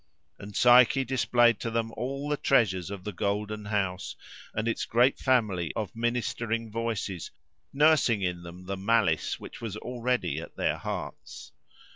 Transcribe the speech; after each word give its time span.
And 0.39 0.55
Psyche 0.55 1.05
displayed 1.05 1.59
to 1.59 1.69
them 1.69 1.91
all 1.91 2.27
the 2.27 2.35
treasures 2.35 2.89
of 2.89 3.03
the 3.03 3.11
golden 3.13 3.65
house, 3.65 4.15
and 4.51 4.67
its 4.67 4.83
great 4.83 5.19
family 5.19 5.71
of 5.75 5.95
ministering 5.95 6.71
voices, 6.71 7.29
nursing 7.71 8.23
in 8.23 8.41
them 8.41 8.65
the 8.65 8.77
malice 8.77 9.39
which 9.39 9.61
was 9.61 9.77
already 9.77 10.39
at 10.39 10.55
their 10.55 10.77
hearts. 10.77 11.51